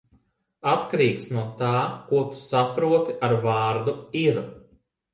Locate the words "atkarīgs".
0.71-1.27